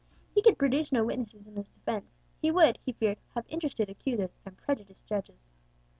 [0.33, 4.35] He could produce no witnesses in his defence; he would, he feared, have interested accusers,
[4.47, 5.51] and prejudiced judges.